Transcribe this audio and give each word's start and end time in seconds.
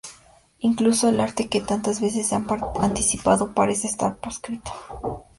Incluso 0.57 1.09
el 1.09 1.19
arte 1.21 1.47
que 1.47 1.61
tantas 1.61 2.01
veces 2.01 2.25
se 2.29 2.33
ha 2.35 2.43
anticipado 2.79 3.53
parece 3.53 3.85
estar 3.85 4.17
proscrito. 4.17 4.71